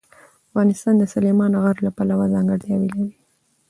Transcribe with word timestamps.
افغانستان 0.49 0.93
د 0.97 1.03
سلیمان 1.13 1.51
غر 1.61 1.77
پلوه 1.97 2.25
ځانګړتیاوې 2.33 2.89
لري. 2.95 3.13